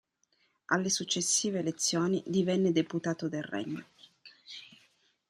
Alle 0.67 0.89
successive 0.89 1.59
elezioni 1.59 2.23
divenne 2.25 2.71
Deputato 2.71 3.29
del 3.29 3.43
Regno. 3.43 3.85